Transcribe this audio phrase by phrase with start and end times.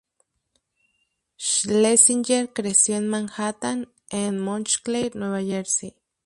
[1.37, 5.95] Schlesinger creció en Manhattan and Montclair, Nueva Jersey.